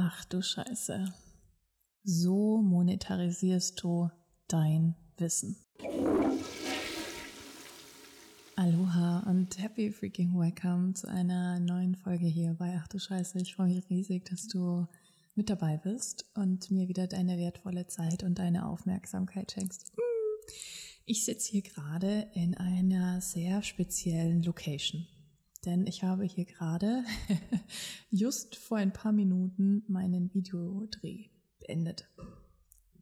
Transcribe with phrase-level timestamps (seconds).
[0.00, 1.12] Ach du Scheiße.
[2.04, 4.08] So monetarisierst du
[4.46, 5.56] dein Wissen.
[8.54, 13.40] Aloha und happy freaking welcome zu einer neuen Folge hier bei Ach du Scheiße.
[13.40, 14.86] Ich freue mich riesig, dass du
[15.34, 19.90] mit dabei bist und mir wieder deine wertvolle Zeit und deine Aufmerksamkeit schenkst.
[19.96, 20.04] Hm.
[21.06, 25.08] Ich sitze hier gerade in einer sehr speziellen Location
[25.64, 27.04] denn ich habe hier gerade
[28.10, 31.28] just vor ein paar Minuten meinen Videodreh
[31.60, 32.08] beendet.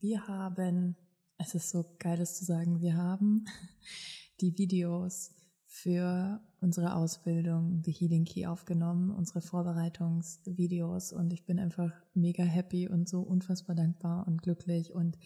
[0.00, 0.96] Wir haben,
[1.38, 3.44] es ist so geil, das zu sagen, wir haben
[4.40, 5.32] die Videos
[5.66, 12.88] für unsere Ausbildung The Healing Key aufgenommen, unsere Vorbereitungsvideos und ich bin einfach mega happy
[12.88, 15.18] und so unfassbar dankbar und glücklich und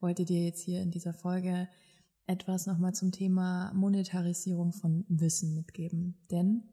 [0.00, 1.68] wollte dir jetzt hier in dieser Folge
[2.26, 6.16] etwas nochmal zum Thema Monetarisierung von Wissen mitgeben.
[6.30, 6.64] Denn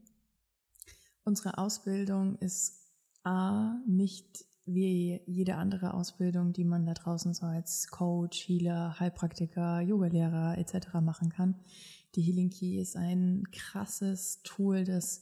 [1.29, 2.91] unsere Ausbildung ist
[3.23, 9.79] A, nicht wie jede andere Ausbildung, die man da draußen so als Coach, Healer, Heilpraktiker,
[9.81, 10.95] Yogalehrer etc.
[11.01, 11.55] machen kann.
[12.15, 15.21] Die Healing Key ist ein krasses Tool, das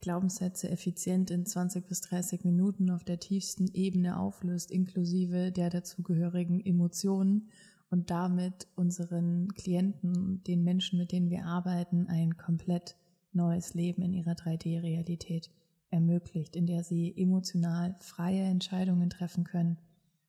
[0.00, 6.64] Glaubenssätze effizient in 20 bis 30 Minuten auf der tiefsten Ebene auflöst, inklusive der dazugehörigen
[6.64, 7.50] Emotionen
[7.90, 12.94] und damit unseren Klienten, den Menschen, mit denen wir arbeiten, ein komplett
[13.32, 15.50] neues Leben in ihrer 3D-Realität
[15.90, 19.78] ermöglicht, in der sie emotional freie Entscheidungen treffen können,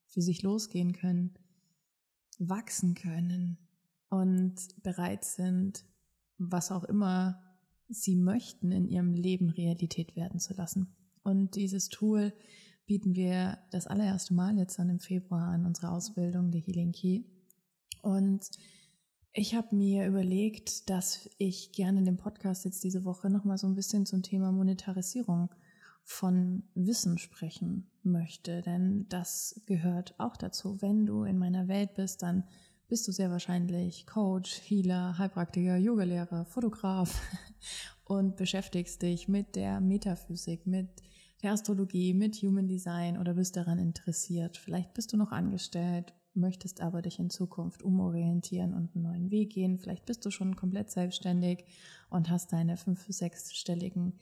[0.07, 1.33] für sich losgehen können,
[2.39, 3.57] wachsen können
[4.09, 5.85] und bereit sind,
[6.37, 7.41] was auch immer
[7.87, 10.95] sie möchten, in ihrem Leben Realität werden zu lassen.
[11.23, 12.33] Und dieses Tool
[12.85, 17.23] bieten wir das allererste Mal jetzt dann im Februar an unserer Ausbildung, der Healing Key.
[18.01, 18.49] Und
[19.33, 23.67] ich habe mir überlegt, dass ich gerne in dem Podcast jetzt diese Woche nochmal so
[23.67, 25.49] ein bisschen zum Thema Monetarisierung
[26.03, 30.81] von Wissen sprechen möchte, denn das gehört auch dazu.
[30.81, 32.43] Wenn du in meiner Welt bist, dann
[32.89, 37.21] bist du sehr wahrscheinlich Coach, Healer, Heilpraktiker, Yogalehrer, Fotograf
[38.03, 40.89] und beschäftigst dich mit der Metaphysik, mit
[41.41, 44.57] der Astrologie, mit Human Design oder bist daran interessiert.
[44.57, 49.51] Vielleicht bist du noch angestellt möchtest aber dich in Zukunft umorientieren und einen neuen Weg
[49.51, 49.77] gehen.
[49.77, 51.65] Vielleicht bist du schon komplett selbstständig
[52.09, 54.13] und hast deine fünf-, sechsstelligen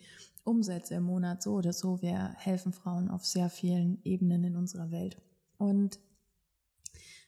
[0.44, 2.02] Umsätze im Monat so oder so.
[2.02, 5.22] Wir helfen Frauen auf sehr vielen Ebenen in unserer Welt.
[5.58, 6.00] Und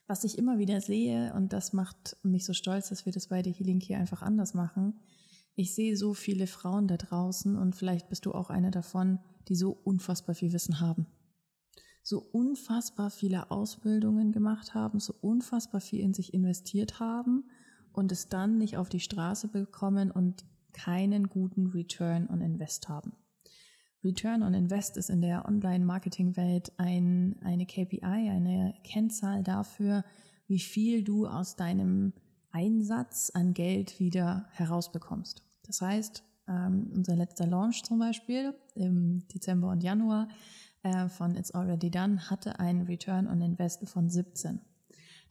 [0.08, 3.42] was ich immer wieder sehe, und das macht mich so stolz, dass wir das bei
[3.42, 5.00] der Healing hier einfach anders machen,
[5.56, 9.56] ich sehe so viele Frauen da draußen und vielleicht bist du auch eine davon, die
[9.56, 11.08] so unfassbar viel Wissen haben
[12.04, 17.46] so unfassbar viele Ausbildungen gemacht haben, so unfassbar viel in sich investiert haben
[17.94, 23.14] und es dann nicht auf die Straße bekommen und keinen guten Return on Invest haben.
[24.04, 30.04] Return on Invest ist in der Online-Marketing-Welt ein, eine KPI, eine Kennzahl dafür,
[30.48, 32.14] wie viel du aus deinem
[32.52, 35.44] Einsatz an Geld wieder herausbekommst.
[35.64, 40.28] Das heißt, ähm, unser letzter Launch zum Beispiel im Dezember und Januar
[40.84, 44.62] äh, von It's Already Done hatte einen Return on Invest von 17.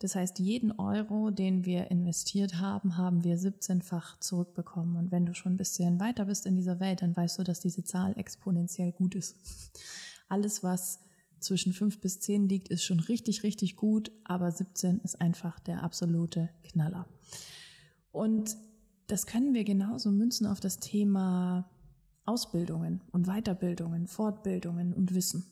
[0.01, 4.97] Das heißt, jeden Euro, den wir investiert haben, haben wir 17-fach zurückbekommen.
[4.97, 7.61] Und wenn du schon ein bisschen weiter bist in dieser Welt, dann weißt du, dass
[7.61, 9.37] diese Zahl exponentiell gut ist.
[10.29, 11.01] Alles, was
[11.39, 15.83] zwischen 5 bis 10 liegt, ist schon richtig, richtig gut, aber 17 ist einfach der
[15.83, 17.07] absolute Knaller.
[18.11, 18.57] Und
[19.07, 21.69] das können wir genauso münzen auf das Thema
[22.25, 25.47] Ausbildungen und Weiterbildungen, Fortbildungen und Wissen.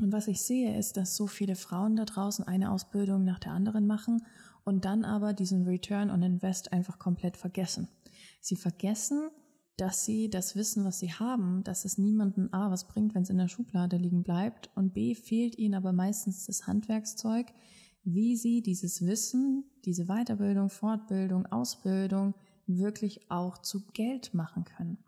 [0.00, 3.52] Und was ich sehe, ist, dass so viele Frauen da draußen eine Ausbildung nach der
[3.52, 4.24] anderen machen
[4.64, 7.88] und dann aber diesen Return on Invest einfach komplett vergessen.
[8.40, 9.30] Sie vergessen,
[9.76, 13.30] dass sie das Wissen, was sie haben, dass es niemanden A was bringt, wenn es
[13.30, 17.46] in der Schublade liegen bleibt und B fehlt ihnen aber meistens das Handwerkszeug,
[18.04, 22.34] wie sie dieses Wissen, diese Weiterbildung, Fortbildung, Ausbildung
[22.66, 24.98] wirklich auch zu Geld machen können.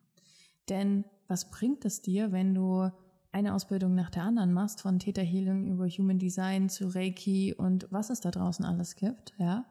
[0.68, 2.90] Denn was bringt es dir, wenn du
[3.32, 7.88] eine Ausbildung nach der anderen machst, von Theta Healing über Human Design zu Reiki und
[7.90, 9.64] was es da draußen alles gibt, ja?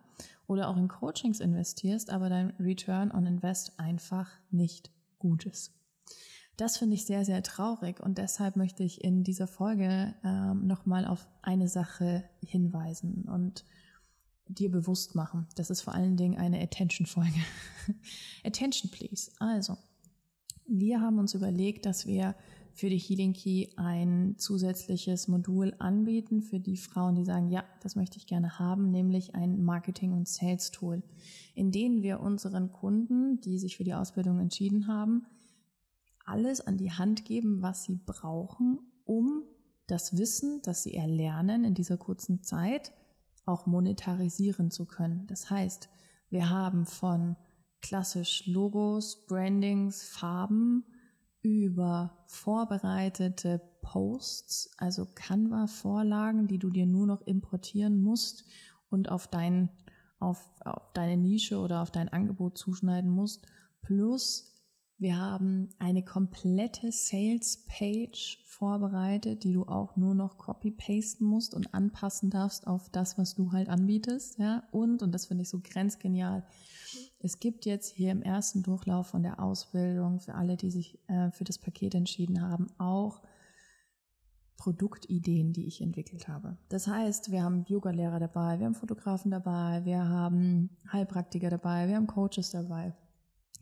[0.48, 5.74] Oder auch in Coachings investierst, aber dein Return on Invest einfach nicht gut ist.
[6.58, 11.06] Das finde ich sehr, sehr traurig und deshalb möchte ich in dieser Folge ähm, nochmal
[11.06, 13.64] auf eine Sache hinweisen und
[14.48, 15.48] dir bewusst machen.
[15.56, 17.40] Das ist vor allen Dingen eine Attention-Folge.
[18.44, 19.32] Attention, please.
[19.40, 19.78] Also,
[20.80, 22.36] wir haben uns überlegt, dass wir
[22.74, 27.96] für die Healing Key ein zusätzliches Modul anbieten für die Frauen, die sagen, ja, das
[27.96, 31.04] möchte ich gerne haben, nämlich ein Marketing- und Sales-Tool,
[31.54, 35.28] in dem wir unseren Kunden, die sich für die Ausbildung entschieden haben,
[36.26, 39.44] alles an die Hand geben, was sie brauchen, um
[39.86, 42.94] das Wissen, das sie erlernen in dieser kurzen Zeit,
[43.46, 45.28] auch monetarisieren zu können.
[45.28, 45.90] Das heißt,
[46.30, 47.36] wir haben von
[47.84, 50.86] klassisch Logos, Brandings, Farben
[51.44, 58.46] über vorbereitete Posts, also Canva-Vorlagen, die du dir nur noch importieren musst
[58.90, 59.70] und auf, dein,
[60.20, 63.46] auf, auf deine Nische oder auf dein Angebot zuschneiden musst,
[63.82, 64.50] plus
[64.98, 71.74] wir haben eine komplette Sales Page vorbereitet, die du auch nur noch copy-pasten musst und
[71.74, 74.40] anpassen darfst auf das, was du halt anbietest.
[74.40, 74.64] Ja?
[74.72, 76.46] Und, und das finde ich so grenzgenial,
[77.24, 81.32] es gibt jetzt hier im ersten Durchlauf von der Ausbildung für alle, die sich äh,
[81.32, 83.22] für das Paket entschieden haben, auch
[84.58, 86.58] Produktideen, die ich entwickelt habe.
[86.68, 91.96] Das heißt, wir haben Yoga-Lehrer dabei, wir haben Fotografen dabei, wir haben Heilpraktiker dabei, wir
[91.96, 92.94] haben Coaches dabei.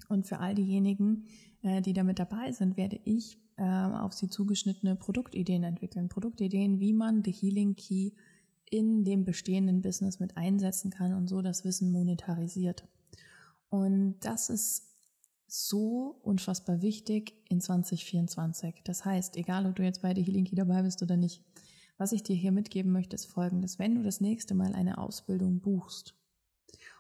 [0.10, 1.26] Und für all diejenigen,
[1.62, 6.10] äh, die damit dabei sind, werde ich äh, auf sie zugeschnittene Produktideen entwickeln.
[6.10, 8.14] Produktideen, wie man The Healing Key
[8.72, 12.88] in dem bestehenden Business mit einsetzen kann und so das Wissen monetarisiert.
[13.72, 14.84] Und das ist
[15.48, 18.82] so unfassbar wichtig in 2024.
[18.84, 21.42] Das heißt, egal ob du jetzt bei The Healing Key dabei bist oder nicht,
[21.98, 23.80] was ich dir hier mitgeben möchte, ist folgendes.
[23.80, 26.16] Wenn du das nächste Mal eine Ausbildung buchst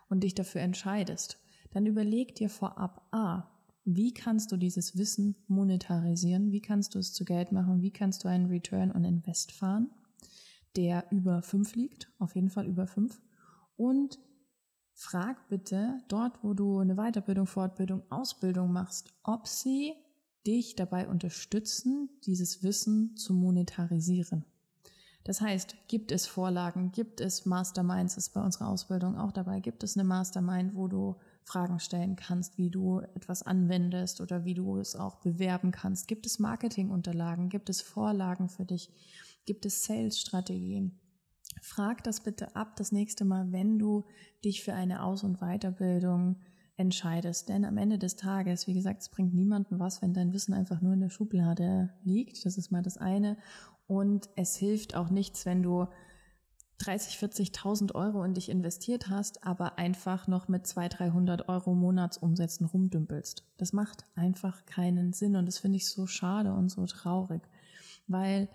[0.07, 1.39] und dich dafür entscheidest,
[1.71, 3.49] dann überleg dir vorab, ah,
[3.83, 6.53] wie kannst du dieses Wissen monetarisieren?
[6.53, 7.81] Wie kannst du es zu Geld machen?
[7.81, 9.89] Wie kannst du einen Return on Invest fahren,
[10.77, 13.21] der über fünf liegt, auf jeden Fall über fünf?
[13.75, 14.19] Und
[15.01, 19.93] frag bitte dort, wo du eine Weiterbildung, Fortbildung, Ausbildung machst, ob sie
[20.45, 24.45] dich dabei unterstützen, dieses Wissen zu monetarisieren.
[25.23, 29.83] Das heißt, gibt es Vorlagen, gibt es Masterminds, ist bei unserer Ausbildung auch dabei, gibt
[29.83, 34.77] es eine Mastermind, wo du Fragen stellen kannst, wie du etwas anwendest oder wie du
[34.77, 36.07] es auch bewerben kannst.
[36.07, 37.49] Gibt es Marketingunterlagen?
[37.49, 38.91] Gibt es Vorlagen für dich?
[39.45, 41.00] Gibt es Sales-Strategien?
[41.61, 44.05] Frag das bitte ab das nächste Mal, wenn du
[44.43, 46.37] dich für eine Aus- und Weiterbildung
[46.75, 47.49] entscheidest.
[47.49, 50.81] Denn am Ende des Tages, wie gesagt, es bringt niemandem was, wenn dein Wissen einfach
[50.81, 52.45] nur in der Schublade liegt.
[52.45, 53.37] Das ist mal das eine.
[53.85, 55.87] Und es hilft auch nichts, wenn du
[56.79, 62.65] 30, 40.000 Euro in dich investiert hast, aber einfach noch mit 200, 300 Euro Monatsumsätzen
[62.65, 63.45] rumdümpelst.
[63.57, 67.43] Das macht einfach keinen Sinn und das finde ich so schade und so traurig,
[68.07, 68.49] weil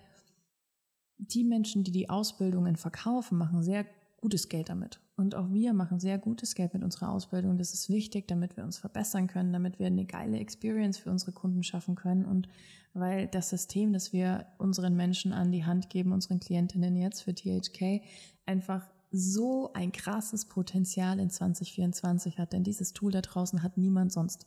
[1.19, 3.87] die Menschen, die die Ausbildungen verkaufen, machen sehr
[4.21, 5.01] gutes Geld damit.
[5.17, 7.59] Und auch wir machen sehr gutes Geld mit unserer Ausbildung.
[7.59, 11.33] Das ist wichtig, damit wir uns verbessern können, damit wir eine geile Experience für unsere
[11.33, 12.49] Kunden schaffen können und
[12.93, 17.35] weil das System, das wir unseren Menschen an die Hand geben, unseren Klientinnen jetzt für
[17.35, 18.03] THK,
[18.47, 22.53] einfach so ein krasses Potenzial in 2024 hat.
[22.53, 24.47] Denn dieses Tool da draußen hat niemand sonst.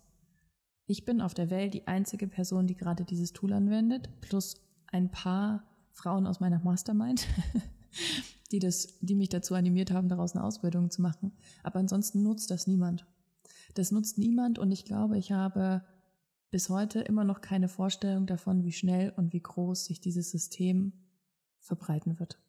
[0.87, 4.55] Ich bin auf der Welt die einzige Person, die gerade dieses Tool anwendet, plus
[4.87, 5.68] ein paar
[5.99, 7.27] Frauen aus meiner Mastermind,
[8.51, 11.33] die, das, die mich dazu animiert haben, daraus eine Ausbildung zu machen.
[11.61, 13.05] Aber ansonsten nutzt das niemand.
[13.75, 15.83] Das nutzt niemand und ich glaube, ich habe
[16.51, 20.93] bis heute immer noch keine Vorstellung davon, wie schnell und wie groß sich dieses System
[21.59, 22.39] verbreiten wird.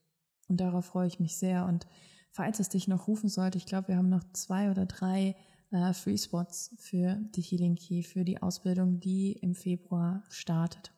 [0.49, 1.67] Und darauf freue ich mich sehr.
[1.67, 1.87] Und
[2.31, 5.37] falls es dich noch rufen sollte, ich glaube, wir haben noch zwei oder drei
[5.71, 10.93] äh, Free Spots für die Healing Key, für die Ausbildung, die im Februar startet.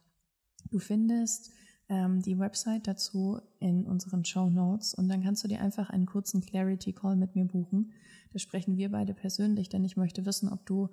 [0.70, 1.50] Du findest
[1.88, 6.06] ähm, die Website dazu in unseren Show Notes und dann kannst du dir einfach einen
[6.06, 7.92] kurzen Clarity Call mit mir buchen.
[8.32, 10.88] Da sprechen wir beide persönlich, denn ich möchte wissen, ob du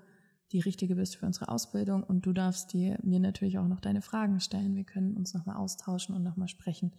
[0.52, 4.02] die richtige bist für unsere Ausbildung und du darfst dir mir natürlich auch noch deine
[4.02, 4.76] Fragen stellen.
[4.76, 6.92] Wir können uns nochmal austauschen und nochmal sprechen,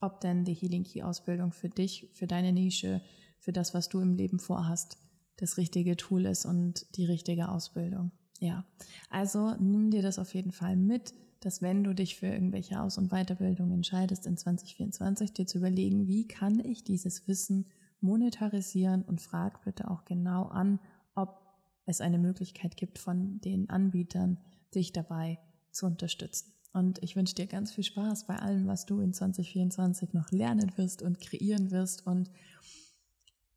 [0.00, 3.00] ob denn die Healing Key Ausbildung für dich, für deine Nische,
[3.38, 4.98] für das, was du im Leben vorhast,
[5.36, 8.10] das richtige Tool ist und die richtige Ausbildung.
[8.40, 8.64] Ja,
[9.08, 12.98] also nimm dir das auf jeden Fall mit dass wenn du dich für irgendwelche Aus-
[12.98, 17.66] und Weiterbildung entscheidest in 2024, dir zu überlegen, wie kann ich dieses Wissen
[18.00, 20.78] monetarisieren und frag bitte auch genau an,
[21.14, 21.40] ob
[21.86, 24.38] es eine Möglichkeit gibt von den Anbietern,
[24.74, 25.38] dich dabei
[25.70, 26.52] zu unterstützen.
[26.72, 30.72] Und ich wünsche dir ganz viel Spaß bei allem, was du in 2024 noch lernen
[30.76, 32.06] wirst und kreieren wirst.
[32.06, 32.30] Und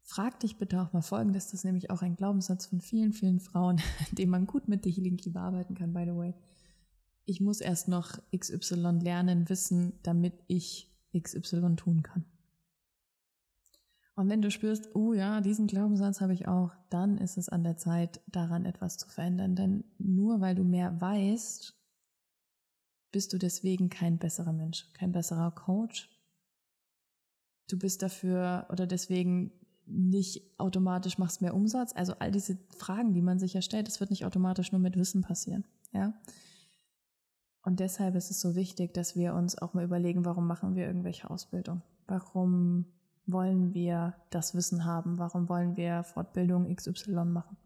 [0.03, 3.39] frag dich bitte auch mal folgendes, das ist nämlich auch ein Glaubenssatz von vielen, vielen
[3.39, 3.79] Frauen,
[4.13, 6.33] den man gut mit Healing Key bearbeiten kann, by the way
[7.25, 12.25] ich muss erst noch XY lernen, wissen, damit ich XY tun kann.
[14.15, 17.63] Und wenn du spürst, oh ja, diesen Glaubenssatz habe ich auch, dann ist es an
[17.63, 19.55] der Zeit, daran etwas zu verändern.
[19.55, 21.75] Denn nur weil du mehr weißt,
[23.11, 26.09] bist du deswegen kein besserer Mensch, kein besserer Coach.
[27.69, 29.51] Du bist dafür oder deswegen
[29.85, 31.93] nicht automatisch machst mehr Umsatz.
[31.95, 34.95] Also all diese Fragen, die man sich ja stellt, das wird nicht automatisch nur mit
[34.95, 35.65] Wissen passieren.
[35.91, 36.13] Ja.
[37.63, 40.85] Und deshalb ist es so wichtig, dass wir uns auch mal überlegen, warum machen wir
[40.85, 41.81] irgendwelche Ausbildung?
[42.07, 42.85] Warum
[43.25, 45.17] wollen wir das Wissen haben?
[45.17, 47.57] Warum wollen wir Fortbildung XY machen?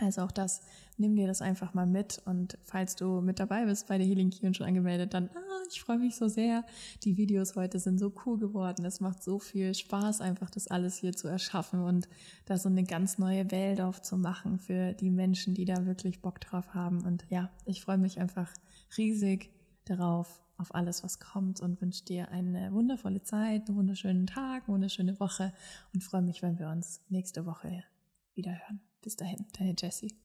[0.00, 0.62] Also auch das,
[0.96, 4.30] nimm dir das einfach mal mit und falls du mit dabei bist bei der Healing
[4.30, 6.64] Key und schon angemeldet, dann, ah, ich freue mich so sehr.
[7.02, 8.84] Die Videos heute sind so cool geworden.
[8.86, 12.08] Es macht so viel Spaß, einfach das alles hier zu erschaffen und
[12.46, 16.72] da so eine ganz neue Welt aufzumachen für die Menschen, die da wirklich Bock drauf
[16.74, 17.04] haben.
[17.04, 18.50] Und ja, ich freue mich einfach
[18.96, 19.50] riesig
[19.84, 24.74] darauf, auf alles, was kommt und wünsche dir eine wundervolle Zeit, einen wunderschönen Tag, eine
[24.74, 25.52] wunderschöne Woche
[25.92, 27.84] und freue mich, wenn wir uns nächste Woche
[28.34, 28.80] wieder hören.
[29.02, 30.14] Bis dahin, deine Jessie.